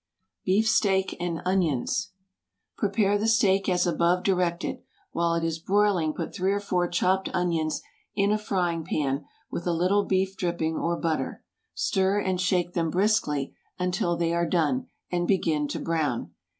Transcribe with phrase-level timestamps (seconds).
[0.45, 2.09] BEEF STEAK AND ONIONS.
[2.75, 4.81] Prepare the steak as above directed.
[5.11, 7.83] While it is broiling put three or four chopped onions
[8.15, 11.43] in a frying pan with a little beef dripping or butter.
[11.75, 16.31] Stir and shake them briskly until they are done, and begin to brown.